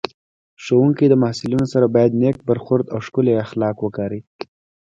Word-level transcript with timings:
ښوونکی 0.63 1.05
د 1.09 1.13
محصلینو 1.23 1.65
سره 1.73 1.85
باید 1.95 2.17
نېک 2.21 2.37
برخورد 2.49 2.85
او 2.93 2.99
ښکلي 3.07 3.33
اخلاق 3.45 3.77
وکاروي 3.81 4.21